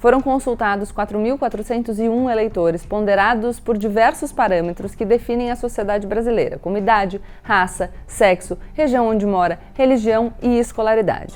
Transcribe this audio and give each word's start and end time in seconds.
foram 0.00 0.22
consultados 0.22 0.90
4.401 0.90 2.32
eleitores, 2.32 2.86
ponderados 2.86 3.60
por 3.60 3.76
diversos 3.76 4.32
parâmetros 4.32 4.94
que 4.94 5.04
definem 5.04 5.50
a 5.50 5.56
sociedade 5.56 6.06
brasileira, 6.06 6.58
como 6.58 6.78
idade, 6.78 7.20
raça, 7.42 7.92
sexo, 8.06 8.58
região 8.72 9.06
onde 9.06 9.26
mora, 9.26 9.60
religião 9.74 10.32
e 10.42 10.58
escolaridade. 10.58 11.34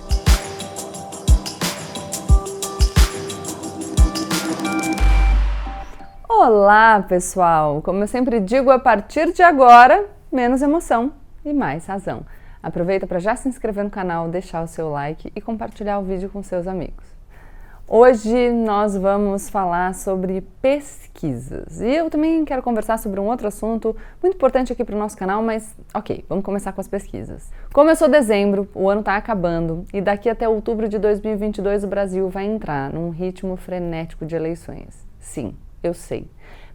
Olá, 6.27 7.05
pessoal! 7.07 7.83
Como 7.83 8.03
eu 8.03 8.09
sempre 8.09 8.41
digo, 8.41 8.71
a 8.71 8.79
partir 8.79 9.31
de 9.35 9.43
agora, 9.43 10.07
menos 10.33 10.63
emoção 10.63 11.13
e 11.45 11.53
mais 11.53 11.85
razão. 11.85 12.25
Aproveita 12.63 13.07
para 13.07 13.19
já 13.19 13.37
se 13.37 13.47
inscrever 13.47 13.85
no 13.85 13.91
canal, 13.91 14.29
deixar 14.29 14.63
o 14.63 14.67
seu 14.67 14.91
like 14.91 15.31
e 15.37 15.41
compartilhar 15.41 15.99
o 15.99 16.03
vídeo 16.03 16.31
com 16.31 16.43
seus 16.43 16.67
amigos. 16.67 17.15
Hoje 17.87 18.51
nós 18.51 18.97
vamos 18.97 19.51
falar 19.51 19.95
sobre 19.95 20.41
pesquisas 20.63 21.83
e 21.83 21.95
eu 21.95 22.09
também 22.09 22.43
quero 22.43 22.63
conversar 22.63 22.99
sobre 22.99 23.21
um 23.21 23.27
outro 23.27 23.47
assunto 23.47 23.95
muito 24.23 24.37
importante 24.37 24.73
aqui 24.73 24.83
para 24.83 24.97
o 24.97 24.99
nosso 24.99 25.15
canal, 25.19 25.43
mas 25.43 25.77
ok, 25.93 26.25
vamos 26.27 26.47
começar 26.47 26.73
com 26.73 26.81
as 26.81 26.89
pesquisas. 26.89 27.53
Começou 27.75 28.09
dezembro, 28.09 28.67
o 28.75 28.89
ano 28.89 29.01
está 29.01 29.17
acabando 29.17 29.85
e 29.93 30.01
daqui 30.01 30.31
até 30.31 30.49
outubro 30.49 30.89
de 30.89 30.99
2022 30.99 31.85
o 31.85 31.87
Brasil 31.87 32.31
vai 32.31 32.47
entrar 32.47 32.91
num 32.91 33.11
ritmo 33.11 33.55
frenético 33.55 34.25
de 34.25 34.35
eleições. 34.35 35.07
Sim, 35.21 35.55
eu 35.83 35.93
sei. 35.93 36.27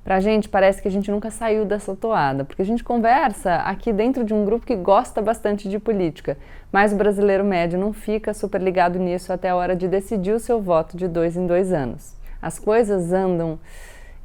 Pra 0.04 0.20
gente 0.20 0.50
parece 0.50 0.82
que 0.82 0.88
a 0.88 0.92
gente 0.92 1.12
nunca 1.12 1.30
saiu 1.30 1.66
dessa 1.66 1.96
toada, 1.96 2.46
porque 2.46 2.62
a 2.62 2.66
gente 2.66 2.84
conversa 2.84 3.56
aqui 3.58 3.92
dentro 3.92 4.24
de 4.24 4.34
um 4.34 4.46
grupo 4.46 4.66
que 4.66 4.76
gosta 4.76 5.22
bastante 5.22 5.70
de 5.70 5.78
política, 5.78 6.38
mas 6.72 6.94
o 6.94 6.96
brasileiro 6.96 7.44
médio 7.44 7.78
não 7.78 7.94
fica 7.94 8.34
super 8.34 8.62
ligado 8.62 8.98
nisso 8.98 9.32
até 9.34 9.50
a 9.50 9.56
hora 9.56 9.76
de 9.76 9.88
decidir 9.88 10.32
o 10.32 10.40
seu 10.40 10.62
voto 10.62 10.96
de 10.96 11.08
dois 11.08 11.36
em 11.36 11.46
dois 11.46 11.72
anos. 11.72 12.16
As 12.42 12.58
coisas 12.58 13.12
andam 13.12 13.60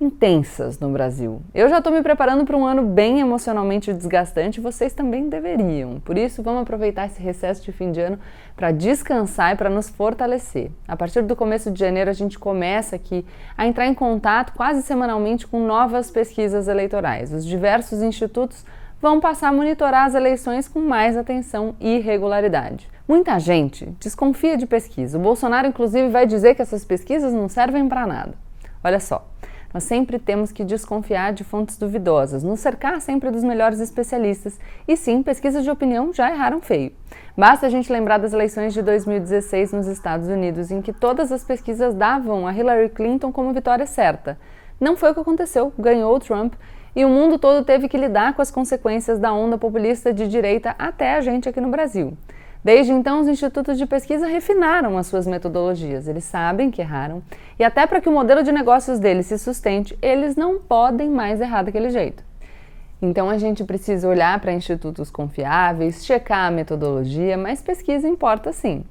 intensas 0.04 0.78
no 0.78 0.90
Brasil. 0.90 1.40
Eu 1.54 1.68
já 1.68 1.78
estou 1.78 1.92
me 1.92 2.02
preparando 2.02 2.44
para 2.44 2.56
um 2.56 2.64
ano 2.64 2.82
bem 2.82 3.20
emocionalmente 3.20 3.92
desgastante, 3.92 4.60
vocês 4.60 4.92
também 4.92 5.28
deveriam. 5.28 6.00
Por 6.00 6.18
isso, 6.18 6.42
vamos 6.42 6.62
aproveitar 6.62 7.06
esse 7.06 7.22
recesso 7.22 7.62
de 7.62 7.72
fim 7.72 7.90
de 7.90 8.00
ano 8.00 8.18
para 8.54 8.70
descansar 8.70 9.54
e 9.54 9.56
para 9.56 9.70
nos 9.70 9.88
fortalecer. 9.88 10.70
A 10.86 10.96
partir 10.96 11.22
do 11.22 11.34
começo 11.34 11.70
de 11.70 11.80
janeiro, 11.80 12.10
a 12.10 12.12
gente 12.12 12.38
começa 12.38 12.96
aqui 12.96 13.24
a 13.56 13.66
entrar 13.66 13.86
em 13.86 13.94
contato 13.94 14.52
quase 14.52 14.82
semanalmente 14.82 15.46
com 15.46 15.66
novas 15.66 16.10
pesquisas 16.10 16.68
eleitorais. 16.68 17.32
Os 17.32 17.44
diversos 17.44 18.02
institutos 18.02 18.64
vão 19.00 19.20
passar 19.20 19.48
a 19.48 19.52
monitorar 19.52 20.06
as 20.06 20.14
eleições 20.14 20.68
com 20.68 20.80
mais 20.80 21.16
atenção 21.16 21.74
e 21.80 21.98
regularidade. 21.98 22.88
Muita 23.06 23.38
gente 23.38 23.86
desconfia 24.00 24.56
de 24.56 24.66
pesquisa. 24.66 25.18
O 25.18 25.20
Bolsonaro, 25.20 25.68
inclusive, 25.68 26.08
vai 26.08 26.26
dizer 26.26 26.54
que 26.54 26.62
essas 26.62 26.84
pesquisas 26.84 27.32
não 27.32 27.48
servem 27.48 27.86
para 27.88 28.06
nada. 28.06 28.34
Olha 28.82 29.00
só, 29.00 29.26
nós 29.74 29.82
sempre 29.82 30.20
temos 30.20 30.52
que 30.52 30.62
desconfiar 30.64 31.32
de 31.32 31.42
fontes 31.42 31.76
duvidosas, 31.76 32.44
nos 32.44 32.60
cercar 32.60 33.00
sempre 33.00 33.28
dos 33.32 33.42
melhores 33.42 33.80
especialistas. 33.80 34.56
E 34.86 34.96
sim, 34.96 35.20
pesquisas 35.20 35.64
de 35.64 35.70
opinião 35.70 36.12
já 36.12 36.30
erraram 36.30 36.60
feio. 36.60 36.92
Basta 37.36 37.66
a 37.66 37.68
gente 37.68 37.92
lembrar 37.92 38.18
das 38.18 38.32
eleições 38.32 38.72
de 38.72 38.80
2016 38.80 39.72
nos 39.72 39.88
Estados 39.88 40.28
Unidos, 40.28 40.70
em 40.70 40.80
que 40.80 40.92
todas 40.92 41.32
as 41.32 41.42
pesquisas 41.42 41.92
davam 41.92 42.46
a 42.46 42.54
Hillary 42.54 42.88
Clinton 42.90 43.32
como 43.32 43.52
vitória 43.52 43.84
certa. 43.84 44.38
Não 44.78 44.96
foi 44.96 45.10
o 45.10 45.14
que 45.14 45.20
aconteceu, 45.20 45.72
ganhou 45.76 46.14
o 46.14 46.20
Trump 46.20 46.54
e 46.94 47.04
o 47.04 47.08
mundo 47.08 47.36
todo 47.36 47.64
teve 47.64 47.88
que 47.88 47.98
lidar 47.98 48.34
com 48.34 48.42
as 48.42 48.52
consequências 48.52 49.18
da 49.18 49.32
onda 49.32 49.58
populista 49.58 50.14
de 50.14 50.28
direita 50.28 50.76
até 50.78 51.16
a 51.16 51.20
gente 51.20 51.48
aqui 51.48 51.60
no 51.60 51.68
Brasil. 51.68 52.16
Desde 52.64 52.92
então, 52.92 53.20
os 53.20 53.28
institutos 53.28 53.76
de 53.76 53.84
pesquisa 53.84 54.26
refinaram 54.26 54.96
as 54.96 55.06
suas 55.06 55.26
metodologias. 55.26 56.08
Eles 56.08 56.24
sabem 56.24 56.70
que 56.70 56.80
erraram 56.80 57.22
e, 57.58 57.62
até 57.62 57.86
para 57.86 58.00
que 58.00 58.08
o 58.08 58.12
modelo 58.12 58.42
de 58.42 58.50
negócios 58.50 58.98
deles 58.98 59.26
se 59.26 59.38
sustente, 59.38 59.96
eles 60.00 60.34
não 60.34 60.58
podem 60.58 61.10
mais 61.10 61.42
errar 61.42 61.62
daquele 61.62 61.90
jeito. 61.90 62.24
Então, 63.02 63.28
a 63.28 63.36
gente 63.36 63.62
precisa 63.64 64.08
olhar 64.08 64.40
para 64.40 64.50
institutos 64.50 65.10
confiáveis, 65.10 66.06
checar 66.06 66.46
a 66.46 66.50
metodologia, 66.50 67.36
mas 67.36 67.60
pesquisa 67.60 68.08
importa 68.08 68.50
sim. 68.50 68.82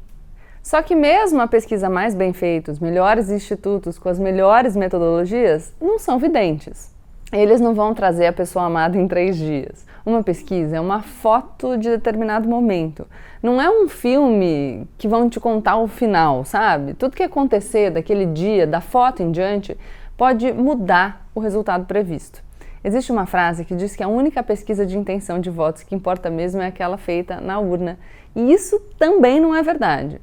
Só 0.62 0.84
que, 0.84 0.94
mesmo 0.94 1.42
a 1.42 1.48
pesquisa 1.48 1.90
mais 1.90 2.14
bem 2.14 2.32
feita, 2.32 2.72
os 2.72 2.80
melhores 2.80 3.32
institutos 3.32 3.98
com 3.98 4.08
as 4.08 4.20
melhores 4.20 4.76
metodologias, 4.76 5.74
não 5.82 5.98
são 5.98 6.20
videntes. 6.20 6.94
Eles 7.34 7.60
não 7.60 7.74
vão 7.74 7.96
trazer 7.96 8.28
a 8.28 8.34
pessoa 8.34 8.66
amada 8.66 8.96
em 8.96 9.08
três 9.08 9.36
dias. 9.36 9.88
Uma 10.06 10.22
pesquisa 10.22 10.78
é 10.78 10.80
uma 10.80 11.02
foto 11.02 11.76
de 11.76 11.90
determinado 11.90 12.48
momento. 12.48 13.08
Não 13.42 13.60
é 13.60 13.68
um 13.68 13.90
filme 13.90 14.88
que 15.00 15.08
vão 15.08 15.28
te 15.28 15.40
contar 15.40 15.78
o 15.78 15.88
final, 15.88 16.46
sabe? 16.46 16.94
Tudo 16.94 17.16
que 17.16 17.24
acontecer 17.24 17.90
daquele 17.90 18.28
dia, 18.28 18.68
da 18.68 18.82
foto 18.82 19.24
em 19.24 19.32
diante, 19.32 19.76
pode 20.16 20.54
mudar 20.54 21.26
o 21.34 21.40
resultado 21.40 21.86
previsto. 21.86 22.40
Existe 22.84 23.12
uma 23.12 23.26
frase 23.26 23.66
que 23.66 23.74
diz 23.74 23.96
que 23.96 24.04
a 24.04 24.08
única 24.08 24.44
pesquisa 24.44 24.86
de 24.86 24.96
intenção 24.96 25.40
de 25.40 25.50
votos 25.50 25.82
que 25.82 25.96
importa 25.96 26.30
mesmo 26.30 26.62
é 26.62 26.68
aquela 26.68 26.98
feita 26.98 27.42
na 27.42 27.58
urna. 27.58 27.98
E 28.36 28.54
isso 28.54 28.80
também 29.00 29.40
não 29.40 29.56
é 29.56 29.64
verdade. 29.64 30.22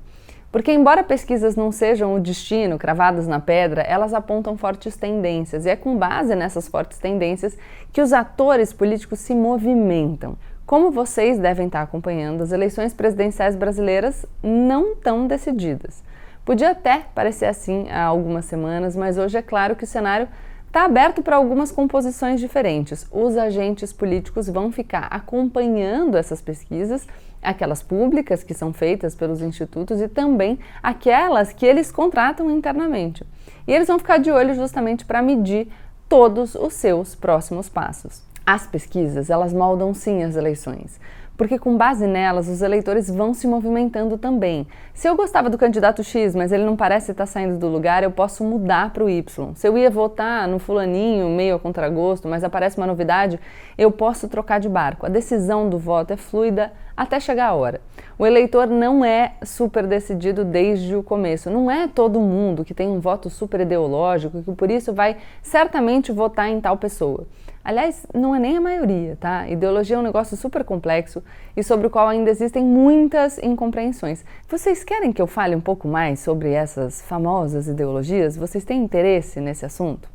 Porque, 0.53 0.72
embora 0.72 1.05
pesquisas 1.05 1.55
não 1.55 1.71
sejam 1.71 2.15
o 2.15 2.21
destino 2.21 2.77
cravadas 2.77 3.28
na 3.28 3.38
pedra, 3.38 3.83
elas 3.83 4.12
apontam 4.12 4.56
fortes 4.56 4.97
tendências, 4.97 5.65
e 5.65 5.71
é 5.71 5.77
com 5.77 5.97
base 5.97 6.34
nessas 6.34 6.66
fortes 6.66 6.99
tendências 6.99 7.56
que 7.93 8.00
os 8.00 8.12
atores 8.12 8.72
políticos 8.72 9.21
se 9.21 9.34
movimentam. 9.34 10.37
Como 10.66 10.91
vocês 10.91 11.38
devem 11.38 11.66
estar 11.66 11.83
acompanhando, 11.83 12.43
as 12.43 12.53
eleições 12.53 12.93
presidenciais 12.93 13.55
brasileiras 13.55 14.27
não 14.43 14.93
estão 14.93 15.27
decididas. 15.27 16.03
Podia 16.44 16.71
até 16.71 17.05
parecer 17.15 17.47
assim 17.47 17.88
há 17.91 18.03
algumas 18.03 18.44
semanas, 18.44 18.97
mas 18.97 19.19
hoje 19.19 19.38
é 19.38 19.43
claro 19.43 19.77
que 19.77 19.84
o 19.84 19.87
cenário 19.87 20.28
está 20.67 20.84
aberto 20.84 21.22
para 21.22 21.37
algumas 21.37 21.72
composições 21.72 22.41
diferentes. 22.41 23.06
Os 23.11 23.37
agentes 23.37 23.93
políticos 23.93 24.49
vão 24.49 24.71
ficar 24.71 25.09
acompanhando 25.11 26.17
essas 26.17 26.41
pesquisas 26.41 27.06
aquelas 27.43 27.83
públicas 27.83 28.43
que 28.43 28.55
são 28.55 28.73
feitas 28.73 29.15
pelos 29.15 29.41
institutos 29.41 30.01
e 30.01 30.09
também 30.09 30.59
aquelas 30.83 31.53
que 31.53 31.67
eles 31.67 31.91
contratam 31.91 32.51
internamente. 32.51 33.25
E 33.67 33.73
eles 33.73 33.89
vão 33.89 33.99
ficar 33.99 34.19
de 34.19 34.31
olho 34.31 34.55
justamente 34.55 35.05
para 35.05 35.23
medir 35.23 35.69
todos 36.09 36.55
os 36.55 36.75
seus 36.75 37.15
próximos 37.15 37.69
passos. 37.69 38.23
As 38.45 38.67
pesquisas, 38.67 39.31
elas 39.31 39.53
moldam 39.53 39.95
sim 39.95 40.23
as 40.23 40.37
eleições 40.37 40.99
porque 41.41 41.59
com 41.59 41.75
base 41.75 42.06
nelas 42.06 42.49
os 42.49 42.61
eleitores 42.61 43.09
vão 43.09 43.33
se 43.33 43.47
movimentando 43.47 44.19
também. 44.19 44.67
Se 44.93 45.09
eu 45.09 45.17
gostava 45.17 45.49
do 45.49 45.56
candidato 45.56 46.05
X, 46.05 46.34
mas 46.34 46.53
ele 46.53 46.67
não 46.67 46.77
parece 46.77 47.12
estar 47.12 47.25
saindo 47.25 47.59
do 47.59 47.67
lugar, 47.67 48.03
eu 48.03 48.11
posso 48.11 48.45
mudar 48.45 48.93
para 48.93 49.03
o 49.03 49.09
Y. 49.09 49.55
Se 49.55 49.67
eu 49.67 49.79
ia 49.79 49.89
votar 49.89 50.47
no 50.47 50.59
fulaninho 50.59 51.31
meio 51.31 51.56
a 51.56 51.59
contragosto, 51.59 52.29
mas 52.29 52.45
aparece 52.45 52.77
uma 52.77 52.87
novidade, 52.87 53.41
eu 53.79 53.91
posso 53.91 54.29
trocar 54.29 54.61
de 54.61 54.69
barco. 54.69 55.06
A 55.06 55.09
decisão 55.09 55.71
do 55.71 55.79
voto 55.79 56.12
é 56.12 56.17
fluida 56.19 56.73
até 56.97 57.19
chegar 57.19 57.49
a 57.49 57.55
hora. 57.55 57.81
O 58.19 58.27
eleitor 58.27 58.67
não 58.67 59.05
é 59.05 59.34
super 59.43 59.87
decidido 59.87 60.45
desde 60.45 60.95
o 60.95 61.03
começo. 61.03 61.49
Não 61.49 61.71
é 61.71 61.89
todo 61.89 62.21
mundo 62.21 62.65
que 62.65 62.75
tem 62.75 62.89
um 62.89 63.01
voto 63.01 63.31
super 63.31 63.61
ideológico 63.61 64.39
e 64.39 64.43
que 64.43 64.53
por 64.53 64.71
isso 64.71 64.93
vai 64.93 65.17
certamente 65.43 66.12
votar 66.12 66.49
em 66.49 66.61
tal 66.61 66.77
pessoa. 66.77 67.27
Aliás, 67.62 68.06
não 68.15 68.34
é 68.34 68.39
nem 68.39 68.56
a 68.56 68.61
maioria, 68.61 69.17
tá? 69.21 69.49
Ideologia 69.49 69.97
é 69.97 69.99
um 69.99 70.03
negócio 70.03 70.37
super 70.37 70.65
complexo 70.65 71.23
e 71.56 71.62
sobre 71.62 71.87
o 71.87 71.91
qual 71.91 72.09
ainda 72.09 72.31
existem 72.31 72.65
muitas 72.65 73.39
incompreensões. 73.39 74.25
Vocês 74.49 74.83
querem 74.83 75.12
que 75.12 75.21
eu 75.21 75.27
fale 75.27 75.55
um 75.55 75.61
pouco 75.61 75.87
mais 75.87 76.21
sobre 76.21 76.53
essas 76.53 77.03
famosas 77.03 77.69
ideologias? 77.69 78.37
Vocês 78.37 78.65
têm 78.65 78.83
interesse 78.83 79.41
nesse 79.41 79.67
assunto? 79.67 80.09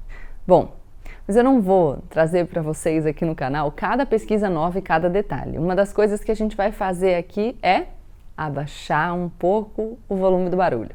Bom, 0.48 0.85
mas 1.28 1.36
eu 1.36 1.44
não 1.44 1.62
vou 1.62 1.98
trazer 2.10 2.46
para 2.46 2.62
vocês 2.62 3.06
aqui 3.06 3.26
no 3.26 3.36
canal 3.36 3.72
cada 3.72 4.06
pesquisa 4.06 4.50
nova 4.50 4.78
e 4.78 4.82
cada 4.82 5.10
detalhe. 5.10 5.58
Uma 5.58 5.76
das 5.76 5.92
coisas 5.92 6.24
que 6.24 6.32
a 6.32 6.36
gente 6.36 6.56
vai 6.56 6.72
fazer 6.72 7.16
aqui 7.16 7.58
é 7.64 7.86
abaixar 8.38 9.16
um 9.16 9.30
pouco 9.30 9.98
o 10.08 10.16
volume 10.16 10.50
do 10.50 10.58
barulho. 10.58 10.92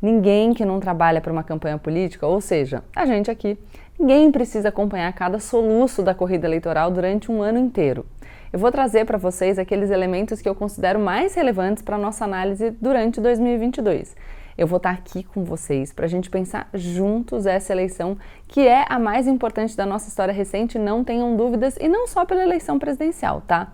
Ninguém 0.00 0.52
que 0.52 0.64
não 0.64 0.80
trabalha 0.80 1.20
para 1.20 1.32
uma 1.32 1.44
campanha 1.44 1.78
política, 1.78 2.26
ou 2.26 2.40
seja, 2.40 2.82
a 2.94 3.06
gente 3.06 3.30
aqui, 3.30 3.56
ninguém 3.96 4.32
precisa 4.32 4.68
acompanhar 4.68 5.12
cada 5.12 5.38
soluço 5.38 6.02
da 6.02 6.12
corrida 6.12 6.46
eleitoral 6.46 6.90
durante 6.90 7.30
um 7.30 7.40
ano 7.40 7.58
inteiro. 7.58 8.04
Eu 8.52 8.58
vou 8.58 8.72
trazer 8.72 9.06
para 9.06 9.16
vocês 9.16 9.58
aqueles 9.58 9.90
elementos 9.90 10.42
que 10.42 10.48
eu 10.48 10.54
considero 10.54 10.98
mais 10.98 11.34
relevantes 11.34 11.82
para 11.82 11.94
a 11.94 11.98
nossa 11.98 12.24
análise 12.24 12.70
durante 12.80 13.20
2022. 13.20 14.16
Eu 14.56 14.66
vou 14.66 14.76
estar 14.76 14.90
aqui 14.90 15.22
com 15.22 15.44
vocês 15.44 15.92
para 15.92 16.04
a 16.04 16.08
gente 16.08 16.28
pensar 16.30 16.68
juntos 16.74 17.46
essa 17.46 17.72
eleição, 17.72 18.16
que 18.46 18.66
é 18.66 18.84
a 18.88 18.98
mais 18.98 19.26
importante 19.26 19.76
da 19.76 19.86
nossa 19.86 20.08
história 20.08 20.32
recente, 20.32 20.78
não 20.78 21.02
tenham 21.02 21.36
dúvidas, 21.36 21.76
e 21.80 21.88
não 21.88 22.06
só 22.06 22.24
pela 22.24 22.42
eleição 22.42 22.78
presidencial, 22.78 23.42
tá? 23.46 23.72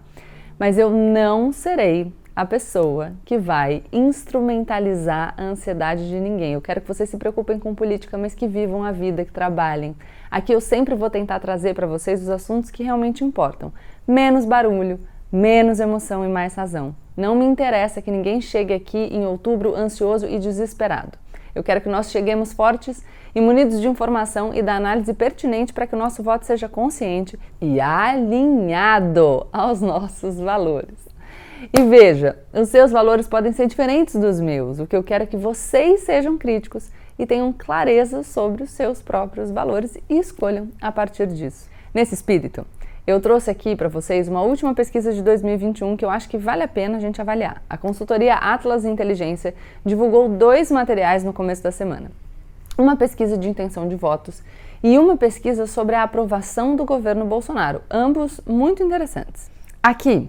Mas 0.59 0.79
eu 0.79 0.91
não 0.91 1.53
serei 1.53 2.13
a 2.39 2.47
pessoa 2.47 3.15
que 3.25 3.37
vai 3.37 3.83
instrumentalizar 3.93 5.35
a 5.37 5.43
ansiedade 5.43 6.09
de 6.09 6.21
ninguém. 6.21 6.53
Eu 6.53 6.61
quero 6.61 6.81
que 6.81 6.87
vocês 6.87 7.11
se 7.11 7.17
preocupem 7.17 7.59
com 7.59 7.75
política, 7.75 8.17
mas 8.17 8.33
que 8.33 8.47
vivam 8.47 8.85
a 8.85 8.93
vida, 8.93 9.25
que 9.25 9.33
trabalhem. 9.33 9.97
Aqui 10.31 10.53
eu 10.53 10.61
sempre 10.61 10.95
vou 10.95 11.11
tentar 11.11 11.41
trazer 11.41 11.75
para 11.75 11.85
vocês 11.85 12.23
os 12.23 12.29
assuntos 12.29 12.71
que 12.71 12.85
realmente 12.85 13.25
importam. 13.25 13.73
Menos 14.07 14.45
barulho, 14.45 15.01
menos 15.31 15.81
emoção 15.81 16.25
e 16.25 16.29
mais 16.29 16.55
razão. 16.55 16.95
Não 17.17 17.35
me 17.35 17.45
interessa 17.45 18.01
que 18.01 18.11
ninguém 18.11 18.41
chegue 18.41 18.73
aqui 18.73 18.99
em 18.99 19.27
outubro 19.27 19.75
ansioso 19.75 20.27
e 20.27 20.39
desesperado. 20.39 21.19
Eu 21.55 21.65
quero 21.65 21.81
que 21.81 21.89
nós 21.89 22.11
cheguemos 22.11 22.53
fortes 22.53 23.05
e 23.35 23.41
munidos 23.41 23.81
de 23.81 23.89
informação 23.89 24.55
e 24.55 24.63
da 24.63 24.77
análise 24.77 25.13
pertinente 25.13 25.73
para 25.73 25.87
que 25.87 25.95
o 25.95 25.99
nosso 25.99 26.23
voto 26.23 26.47
seja 26.47 26.69
consciente 26.69 27.39
e 27.61 27.81
alinhado 27.81 29.47
aos 29.53 29.81
nossos 29.81 30.39
valores. 30.39 31.09
E 31.77 31.83
veja, 31.83 32.39
os 32.53 32.69
seus 32.69 32.93
valores 32.93 33.27
podem 33.27 33.53
ser 33.53 33.67
diferentes 33.67 34.15
dos 34.15 34.41
meus. 34.41 34.79
O 34.79 34.87
que 34.87 34.95
eu 34.95 35.03
quero 35.03 35.25
é 35.25 35.27
que 35.27 35.37
vocês 35.37 36.03
sejam 36.03 36.39
críticos 36.39 36.91
e 37.19 37.27
tenham 37.27 37.53
clareza 37.53 38.23
sobre 38.23 38.63
os 38.63 38.71
seus 38.71 39.03
próprios 39.03 39.51
valores 39.51 39.99
e 40.09 40.19
escolham 40.19 40.69
a 40.81 40.93
partir 40.93 41.27
disso. 41.27 41.69
Nesse 41.93 42.15
espírito, 42.15 42.65
eu 43.09 43.23
trouxe 43.23 43.51
aqui 43.51 43.75
para 43.75 43.89
vocês 43.89 44.29
uma 44.29 44.43
última 44.43 44.75
pesquisa 44.75 45.15
de 45.15 45.23
2021 45.23 45.97
que 45.97 46.05
eu 46.05 46.11
acho 46.11 46.29
que 46.29 46.37
vale 46.37 46.63
a 46.63 46.69
pena 46.69 46.99
a 46.99 47.01
gente 47.01 47.19
avaliar. 47.19 47.63
A 47.67 47.79
consultoria 47.79 48.35
Atlas 48.35 48.85
Inteligência 48.85 49.55
divulgou 49.83 50.29
dois 50.29 50.71
materiais 50.71 51.25
no 51.25 51.33
começo 51.33 51.63
da 51.63 51.73
semana. 51.73 52.11
Uma 52.77 52.97
pesquisa 52.97 53.39
de 53.39 53.49
intenção 53.49 53.89
de 53.89 53.97
votos 53.97 54.43
e 54.83 54.99
uma 54.99 55.17
pesquisa 55.17 55.67
sobre 55.67 55.95
a 55.95 56.03
aprovação 56.03 56.77
do 56.77 56.85
governo 56.85 57.25
Bolsonaro, 57.25 57.81
ambos 57.91 58.43
muito 58.47 58.83
interessantes. 58.83 59.51
Aqui, 59.83 60.29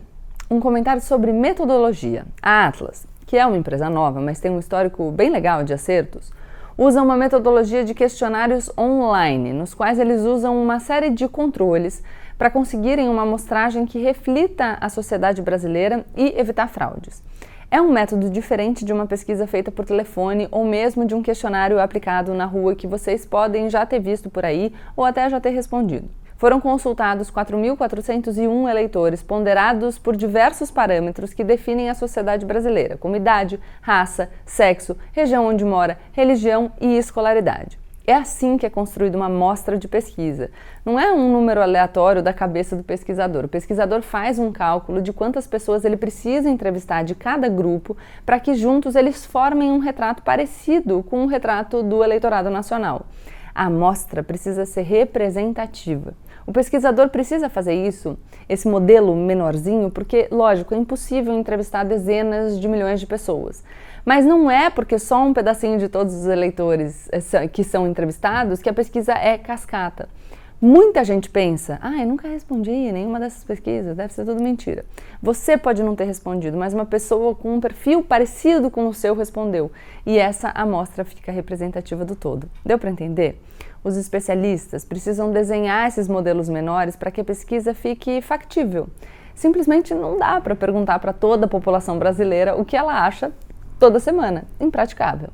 um 0.50 0.62
comentário 0.62 1.02
sobre 1.02 1.34
metodologia. 1.34 2.26
A 2.42 2.66
Atlas, 2.66 3.06
que 3.28 3.36
é 3.36 3.46
uma 3.46 3.58
empresa 3.58 3.90
nova, 3.90 4.22
mas 4.22 4.40
tem 4.40 4.52
um 4.52 4.58
histórico 4.58 5.12
bem 5.12 5.30
legal 5.30 5.66
de 5.66 5.74
acertos, 5.74 6.32
usa 6.78 7.02
uma 7.02 7.18
metodologia 7.18 7.84
de 7.84 7.94
questionários 7.94 8.72
online, 8.78 9.52
nos 9.52 9.74
quais 9.74 10.00
eles 10.00 10.22
usam 10.22 10.64
uma 10.64 10.80
série 10.80 11.10
de 11.10 11.28
controles 11.28 12.02
para 12.40 12.50
conseguirem 12.50 13.10
uma 13.10 13.24
amostragem 13.24 13.86
que 13.86 14.00
reflita 14.00 14.78
a 14.80 14.88
sociedade 14.88 15.42
brasileira 15.42 16.06
e 16.16 16.34
evitar 16.40 16.70
fraudes. 16.70 17.22
É 17.70 17.82
um 17.82 17.92
método 17.92 18.30
diferente 18.30 18.86
de 18.86 18.94
uma 18.94 19.06
pesquisa 19.06 19.46
feita 19.46 19.70
por 19.70 19.84
telefone 19.84 20.48
ou 20.50 20.64
mesmo 20.64 21.06
de 21.06 21.14
um 21.14 21.22
questionário 21.22 21.82
aplicado 21.82 22.34
na 22.34 22.46
rua 22.46 22.76
que 22.76 22.88
vocês 22.88 23.26
podem 23.26 23.70
já 23.70 23.86
ter 23.86 24.00
visto 24.00 24.30
por 24.30 24.46
aí 24.46 24.74
ou 24.96 25.04
até 25.04 25.30
já 25.30 25.38
ter 25.42 25.50
respondido. 25.50 26.10
Foram 26.38 26.62
consultados 26.62 27.30
4.401 27.30 28.70
eleitores 28.70 29.22
ponderados 29.22 30.00
por 30.00 30.16
diversos 30.16 30.72
parâmetros 30.72 31.34
que 31.34 31.44
definem 31.44 31.90
a 31.90 31.94
sociedade 31.94 32.46
brasileira, 32.46 32.96
como 32.96 33.18
idade, 33.18 33.60
raça, 33.82 34.30
sexo, 34.46 34.96
região 35.12 35.46
onde 35.46 35.66
mora, 35.66 36.00
religião 36.14 36.72
e 36.80 36.98
escolaridade. 36.98 37.78
É 38.10 38.16
assim 38.16 38.58
que 38.58 38.66
é 38.66 38.72
construída 38.72 39.16
uma 39.16 39.28
amostra 39.28 39.78
de 39.78 39.88
pesquisa. 39.88 40.50
Não 40.84 41.00
é 41.00 41.14
um 41.14 41.32
número 41.32 41.62
aleatório 41.62 42.24
da 42.24 42.34
cabeça 42.34 42.76
do 42.76 42.84
pesquisador. 42.84 43.46
O 43.46 43.48
pesquisador 43.48 44.02
faz 44.02 44.40
um 44.40 44.52
cálculo 44.52 45.00
de 45.00 45.14
quantas 45.14 45.46
pessoas 45.46 45.86
ele 45.86 45.96
precisa 45.96 46.50
entrevistar 46.50 47.04
de 47.04 47.14
cada 47.14 47.48
grupo 47.48 47.96
para 48.26 48.40
que 48.40 48.56
juntos 48.56 48.96
eles 48.96 49.28
formem 49.28 49.72
um 49.72 49.78
retrato 49.78 50.24
parecido 50.24 51.04
com 51.04 51.24
o 51.24 51.28
retrato 51.28 51.84
do 51.84 52.04
eleitorado 52.04 52.50
nacional. 52.50 53.06
A 53.54 53.66
amostra 53.66 54.24
precisa 54.24 54.66
ser 54.66 54.82
representativa. 54.82 56.16
O 56.48 56.52
pesquisador 56.52 57.10
precisa 57.10 57.48
fazer 57.48 57.76
isso, 57.76 58.18
esse 58.50 58.68
modelo 58.68 59.16
menorzinho, 59.16 59.92
porque, 59.92 60.28
lógico, 60.32 60.74
é 60.74 60.78
impossível 60.78 61.32
entrevistar 61.36 61.84
dezenas 61.84 62.60
de 62.60 62.68
milhões 62.68 63.00
de 63.00 63.06
pessoas. 63.06 63.64
Mas 64.10 64.26
não 64.26 64.50
é 64.50 64.72
porque 64.72 64.98
só 64.98 65.24
um 65.24 65.36
pedacinho 65.36 65.78
de 65.78 65.88
todos 65.88 66.16
os 66.16 66.26
eleitores 66.26 67.08
eh, 67.12 67.48
que 67.48 67.64
são 67.64 67.88
entrevistados 67.88 68.60
que 68.60 68.68
a 68.68 68.74
pesquisa 68.74 69.14
é 69.14 69.38
cascata. 69.38 70.10
Muita 70.60 71.04
gente 71.04 71.30
pensa, 71.30 71.78
ah, 71.80 72.02
eu 72.02 72.08
nunca 72.08 72.28
respondi 72.28 72.72
nenhuma 72.72 73.20
dessas 73.20 73.44
pesquisas, 73.44 73.96
deve 73.96 74.12
ser 74.12 74.26
tudo 74.26 74.42
mentira. 74.42 74.84
Você 75.22 75.60
pode 75.60 75.84
não 75.84 75.96
ter 75.96 76.06
respondido, 76.06 76.58
mas 76.58 76.74
uma 76.74 76.88
pessoa 76.88 77.36
com 77.36 77.54
um 77.54 77.60
perfil 77.60 78.02
parecido 78.02 78.72
com 78.72 78.88
o 78.88 78.94
seu 78.96 79.14
respondeu. 79.14 79.72
E 80.04 80.18
essa 80.18 80.50
amostra 80.56 81.06
fica 81.06 81.32
representativa 81.32 82.04
do 82.04 82.16
todo. 82.16 82.50
Deu 82.66 82.80
para 82.80 82.90
entender? 82.90 83.40
Os 83.84 83.96
especialistas 83.96 84.84
precisam 84.84 85.32
desenhar 85.32 85.88
esses 85.88 86.08
modelos 86.08 86.50
menores 86.50 86.96
para 86.96 87.12
que 87.12 87.22
a 87.22 87.24
pesquisa 87.24 87.76
fique 87.76 88.24
factível. 88.24 88.88
Simplesmente 89.36 89.94
não 89.94 90.18
dá 90.18 90.42
para 90.42 90.56
perguntar 90.56 90.98
para 90.98 91.14
toda 91.14 91.46
a 91.46 91.48
população 91.48 92.00
brasileira 92.00 92.56
o 92.56 92.66
que 92.66 92.76
ela 92.76 93.06
acha 93.06 93.32
toda 93.80 94.00
semana. 94.00 94.44
Impraticável. 94.60 95.30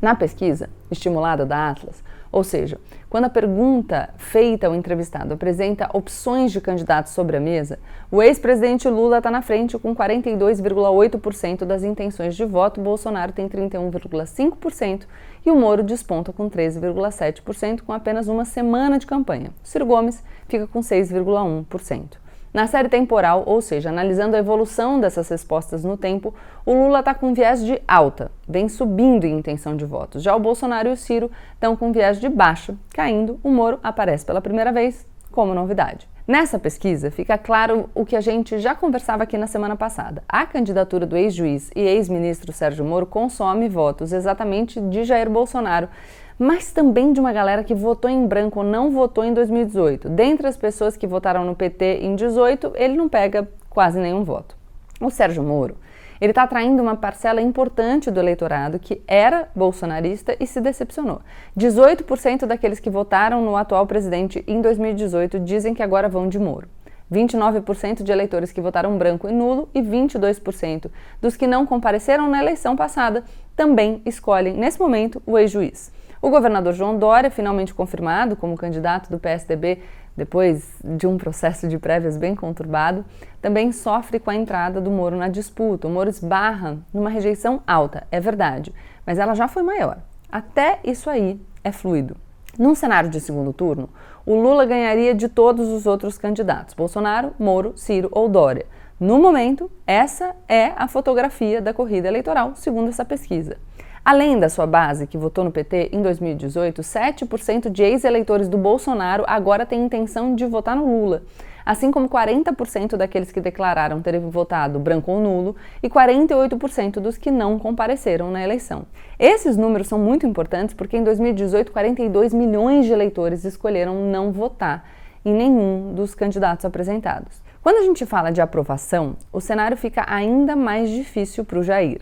Na 0.00 0.16
pesquisa, 0.16 0.68
estimulada 0.90 1.46
da 1.46 1.70
Atlas, 1.70 2.02
ou 2.32 2.42
seja, 2.42 2.80
quando 3.10 3.26
a 3.26 3.30
pergunta 3.30 4.08
feita 4.16 4.66
ao 4.66 4.74
entrevistado 4.74 5.34
apresenta 5.34 5.90
opções 5.92 6.50
de 6.50 6.62
candidatos 6.62 7.12
sobre 7.12 7.36
a 7.36 7.40
mesa, 7.40 7.78
o 8.10 8.22
ex-presidente 8.22 8.88
Lula 8.88 9.18
está 9.18 9.30
na 9.30 9.42
frente 9.42 9.78
com 9.78 9.94
42,8% 9.94 11.66
das 11.66 11.84
intenções 11.84 12.34
de 12.34 12.44
voto, 12.44 12.80
Bolsonaro 12.80 13.32
tem 13.32 13.48
31,5% 13.48 15.02
e 15.44 15.50
o 15.50 15.56
Moro 15.56 15.82
desponta 15.82 16.32
com 16.32 16.48
13,7% 16.48 17.82
com 17.82 17.92
apenas 17.92 18.28
uma 18.28 18.46
semana 18.46 18.98
de 18.98 19.06
campanha. 19.06 19.50
Ciro 19.62 19.84
Gomes 19.84 20.24
fica 20.48 20.66
com 20.66 20.80
6,1%. 20.80 22.21
Na 22.52 22.66
série 22.66 22.90
temporal, 22.90 23.44
ou 23.46 23.62
seja, 23.62 23.88
analisando 23.88 24.36
a 24.36 24.38
evolução 24.38 25.00
dessas 25.00 25.26
respostas 25.30 25.82
no 25.84 25.96
tempo, 25.96 26.34
o 26.66 26.74
Lula 26.74 26.98
está 26.98 27.14
com 27.14 27.32
viés 27.32 27.64
de 27.64 27.80
alta, 27.88 28.30
vem 28.46 28.68
subindo 28.68 29.24
em 29.24 29.38
intenção 29.38 29.74
de 29.74 29.86
votos. 29.86 30.22
Já 30.22 30.36
o 30.36 30.40
Bolsonaro 30.40 30.90
e 30.90 30.92
o 30.92 30.96
Ciro 30.96 31.30
estão 31.54 31.74
com 31.74 31.92
viés 31.92 32.20
de 32.20 32.28
baixa, 32.28 32.76
caindo. 32.92 33.40
O 33.42 33.50
Moro 33.50 33.80
aparece 33.82 34.26
pela 34.26 34.42
primeira 34.42 34.70
vez 34.70 35.06
como 35.30 35.54
novidade. 35.54 36.11
Nessa 36.32 36.58
pesquisa 36.58 37.10
fica 37.10 37.36
claro 37.36 37.90
o 37.94 38.06
que 38.06 38.16
a 38.16 38.20
gente 38.22 38.58
já 38.58 38.74
conversava 38.74 39.22
aqui 39.22 39.36
na 39.36 39.46
semana 39.46 39.76
passada. 39.76 40.22
A 40.26 40.46
candidatura 40.46 41.04
do 41.04 41.14
ex-juiz 41.14 41.70
e 41.76 41.80
ex-ministro 41.82 42.54
Sérgio 42.54 42.86
Moro 42.86 43.04
consome 43.04 43.68
votos 43.68 44.14
exatamente 44.14 44.80
de 44.80 45.04
Jair 45.04 45.28
Bolsonaro 45.28 45.90
mas 46.38 46.72
também 46.72 47.12
de 47.12 47.20
uma 47.20 47.34
galera 47.34 47.62
que 47.62 47.74
votou 47.74 48.10
em 48.10 48.26
branco 48.26 48.60
ou 48.60 48.64
não 48.64 48.90
votou 48.90 49.22
em 49.22 49.34
2018. 49.34 50.08
Dentre 50.08 50.46
as 50.46 50.56
pessoas 50.56 50.96
que 50.96 51.06
votaram 51.06 51.44
no 51.44 51.54
PT 51.54 51.98
em 52.00 52.16
18, 52.16 52.72
ele 52.76 52.96
não 52.96 53.10
pega 53.10 53.46
quase 53.68 54.00
nenhum 54.00 54.24
voto. 54.24 54.56
O 54.98 55.10
Sérgio 55.10 55.42
Moro, 55.42 55.76
ele 56.22 56.30
está 56.30 56.44
atraindo 56.44 56.80
uma 56.80 56.94
parcela 56.94 57.42
importante 57.42 58.08
do 58.08 58.20
eleitorado 58.20 58.78
que 58.78 59.02
era 59.08 59.48
bolsonarista 59.56 60.36
e 60.38 60.46
se 60.46 60.60
decepcionou. 60.60 61.20
18% 61.58 62.46
daqueles 62.46 62.78
que 62.78 62.88
votaram 62.88 63.42
no 63.44 63.56
atual 63.56 63.84
presidente 63.88 64.44
em 64.46 64.60
2018 64.60 65.40
dizem 65.40 65.74
que 65.74 65.82
agora 65.82 66.08
vão 66.08 66.28
de 66.28 66.38
Moro. 66.38 66.68
29% 67.10 68.04
de 68.04 68.12
eleitores 68.12 68.52
que 68.52 68.60
votaram 68.60 68.96
branco 68.96 69.28
e 69.28 69.32
nulo 69.32 69.68
e 69.74 69.82
22% 69.82 70.92
dos 71.20 71.36
que 71.36 71.48
não 71.48 71.66
compareceram 71.66 72.30
na 72.30 72.40
eleição 72.40 72.76
passada 72.76 73.24
também 73.56 74.00
escolhem, 74.06 74.54
nesse 74.54 74.78
momento, 74.78 75.20
o 75.26 75.36
ex-juiz. 75.36 75.90
O 76.22 76.30
governador 76.30 76.72
João 76.72 76.96
Dória, 76.96 77.32
finalmente 77.32 77.74
confirmado 77.74 78.36
como 78.36 78.56
candidato 78.56 79.10
do 79.10 79.18
PSDB 79.18 79.80
depois 80.16 80.74
de 80.84 81.06
um 81.06 81.16
processo 81.16 81.68
de 81.68 81.78
prévias 81.78 82.16
bem 82.16 82.34
conturbado, 82.34 83.04
também 83.40 83.72
sofre 83.72 84.18
com 84.18 84.30
a 84.30 84.34
entrada 84.34 84.80
do 84.80 84.90
Moro 84.90 85.16
na 85.16 85.28
disputa. 85.28 85.88
O 85.88 85.90
Moro 85.90 86.10
esbarra 86.10 86.78
numa 86.92 87.10
rejeição 87.10 87.62
alta, 87.66 88.06
é 88.10 88.20
verdade, 88.20 88.72
mas 89.06 89.18
ela 89.18 89.34
já 89.34 89.48
foi 89.48 89.62
maior. 89.62 89.98
Até 90.30 90.80
isso 90.84 91.10
aí 91.10 91.40
é 91.64 91.72
fluido. 91.72 92.16
Num 92.58 92.74
cenário 92.74 93.08
de 93.08 93.20
segundo 93.20 93.52
turno, 93.52 93.88
o 94.26 94.34
Lula 94.34 94.66
ganharia 94.66 95.14
de 95.14 95.28
todos 95.28 95.68
os 95.68 95.86
outros 95.86 96.18
candidatos: 96.18 96.74
Bolsonaro, 96.74 97.32
Moro, 97.38 97.72
Ciro 97.76 98.08
ou 98.12 98.28
Dória. 98.28 98.66
No 99.00 99.18
momento, 99.18 99.70
essa 99.86 100.36
é 100.48 100.72
a 100.76 100.86
fotografia 100.86 101.60
da 101.60 101.74
corrida 101.74 102.06
eleitoral, 102.06 102.52
segundo 102.54 102.88
essa 102.88 103.04
pesquisa. 103.04 103.56
Além 104.04 104.36
da 104.36 104.48
sua 104.48 104.66
base, 104.66 105.06
que 105.06 105.16
votou 105.16 105.44
no 105.44 105.52
PT 105.52 105.90
em 105.92 106.02
2018, 106.02 106.82
7% 106.82 107.70
de 107.70 107.84
ex-eleitores 107.84 108.48
do 108.48 108.58
Bolsonaro 108.58 109.22
agora 109.28 109.64
têm 109.64 109.84
intenção 109.84 110.34
de 110.34 110.44
votar 110.44 110.74
no 110.74 110.84
Lula, 110.84 111.22
assim 111.64 111.92
como 111.92 112.08
40% 112.08 112.96
daqueles 112.96 113.30
que 113.30 113.40
declararam 113.40 114.02
terem 114.02 114.28
votado 114.28 114.80
branco 114.80 115.12
ou 115.12 115.20
nulo 115.20 115.54
e 115.80 115.88
48% 115.88 116.94
dos 116.94 117.16
que 117.16 117.30
não 117.30 117.60
compareceram 117.60 118.28
na 118.32 118.42
eleição. 118.42 118.86
Esses 119.20 119.56
números 119.56 119.86
são 119.86 120.00
muito 120.00 120.26
importantes 120.26 120.74
porque 120.74 120.96
em 120.96 121.04
2018, 121.04 121.70
42 121.70 122.34
milhões 122.34 122.86
de 122.86 122.92
eleitores 122.92 123.44
escolheram 123.44 124.10
não 124.10 124.32
votar 124.32 124.84
em 125.24 125.32
nenhum 125.32 125.94
dos 125.94 126.12
candidatos 126.12 126.64
apresentados. 126.64 127.40
Quando 127.62 127.76
a 127.76 127.82
gente 127.82 128.04
fala 128.04 128.32
de 128.32 128.40
aprovação, 128.40 129.14
o 129.32 129.40
cenário 129.40 129.76
fica 129.76 130.04
ainda 130.08 130.56
mais 130.56 130.90
difícil 130.90 131.44
para 131.44 131.60
o 131.60 131.62
Jair. 131.62 132.00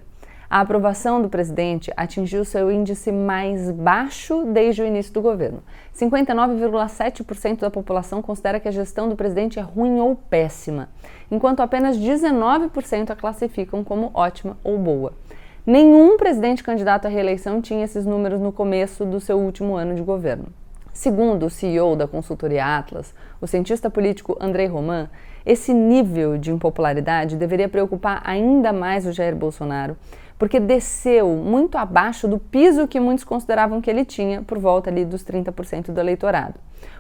A 0.52 0.62
aprovação 0.62 1.22
do 1.22 1.28
presidente 1.28 1.92
atingiu 1.96 2.44
seu 2.44 2.72
índice 2.72 3.12
mais 3.12 3.70
baixo 3.70 4.42
desde 4.46 4.82
o 4.82 4.84
início 4.84 5.12
do 5.12 5.22
governo. 5.22 5.62
59,7% 5.94 7.60
da 7.60 7.70
população 7.70 8.20
considera 8.20 8.58
que 8.58 8.66
a 8.66 8.72
gestão 8.72 9.08
do 9.08 9.14
presidente 9.14 9.60
é 9.60 9.62
ruim 9.62 10.00
ou 10.00 10.16
péssima, 10.16 10.88
enquanto 11.30 11.60
apenas 11.60 11.96
19% 11.96 13.10
a 13.10 13.14
classificam 13.14 13.84
como 13.84 14.10
ótima 14.12 14.58
ou 14.64 14.76
boa. 14.76 15.12
Nenhum 15.64 16.16
presidente 16.16 16.64
candidato 16.64 17.06
à 17.06 17.08
reeleição 17.08 17.62
tinha 17.62 17.84
esses 17.84 18.04
números 18.04 18.40
no 18.40 18.50
começo 18.50 19.04
do 19.04 19.20
seu 19.20 19.38
último 19.38 19.76
ano 19.76 19.94
de 19.94 20.02
governo. 20.02 20.46
Segundo 20.92 21.46
o 21.46 21.50
CEO 21.50 21.94
da 21.94 22.08
consultoria 22.08 22.76
Atlas, 22.76 23.14
o 23.40 23.46
cientista 23.46 23.88
político 23.88 24.36
Andrei 24.40 24.66
Roman, 24.66 25.08
esse 25.46 25.72
nível 25.72 26.36
de 26.36 26.50
impopularidade 26.50 27.36
deveria 27.36 27.68
preocupar 27.68 28.20
ainda 28.24 28.72
mais 28.72 29.06
o 29.06 29.12
Jair 29.12 29.36
Bolsonaro, 29.36 29.96
porque 30.40 30.58
desceu 30.58 31.36
muito 31.36 31.76
abaixo 31.76 32.26
do 32.26 32.38
piso 32.38 32.88
que 32.88 32.98
muitos 32.98 33.24
consideravam 33.24 33.82
que 33.82 33.90
ele 33.90 34.06
tinha, 34.06 34.40
por 34.40 34.58
volta 34.58 34.88
ali 34.88 35.04
dos 35.04 35.22
30% 35.22 35.92
do 35.92 36.00
eleitorado. 36.00 36.54